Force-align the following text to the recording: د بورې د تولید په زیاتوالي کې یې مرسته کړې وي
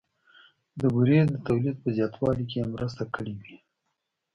د 0.79 0.81
بورې 0.93 1.19
د 1.27 1.33
تولید 1.47 1.75
په 1.83 1.89
زیاتوالي 1.97 2.45
کې 2.49 2.57
یې 2.61 2.71
مرسته 2.73 3.03
کړې 3.15 3.33
وي 3.41 3.57